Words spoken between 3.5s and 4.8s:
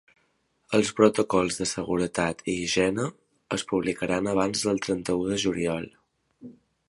es publicaran abans